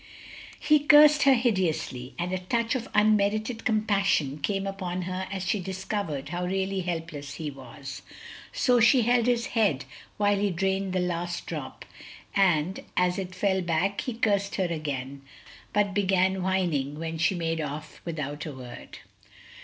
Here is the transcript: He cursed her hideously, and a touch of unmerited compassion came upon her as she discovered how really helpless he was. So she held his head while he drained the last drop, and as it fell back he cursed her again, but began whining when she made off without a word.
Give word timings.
He 0.59 0.79
cursed 0.79 1.21
her 1.29 1.35
hideously, 1.35 2.15
and 2.17 2.33
a 2.33 2.39
touch 2.39 2.73
of 2.73 2.89
unmerited 2.95 3.63
compassion 3.63 4.39
came 4.39 4.65
upon 4.65 5.03
her 5.03 5.27
as 5.31 5.45
she 5.45 5.59
discovered 5.59 6.29
how 6.29 6.43
really 6.43 6.79
helpless 6.81 7.35
he 7.35 7.51
was. 7.51 8.01
So 8.51 8.79
she 8.79 9.03
held 9.03 9.27
his 9.27 9.45
head 9.53 9.85
while 10.17 10.39
he 10.39 10.49
drained 10.49 10.93
the 10.93 10.99
last 10.99 11.45
drop, 11.45 11.85
and 12.33 12.79
as 12.97 13.19
it 13.19 13.35
fell 13.35 13.61
back 13.61 14.01
he 14.01 14.15
cursed 14.15 14.55
her 14.55 14.65
again, 14.65 15.21
but 15.71 15.93
began 15.93 16.41
whining 16.41 16.97
when 16.97 17.19
she 17.19 17.35
made 17.35 17.61
off 17.61 18.01
without 18.03 18.47
a 18.47 18.53
word. 18.53 18.97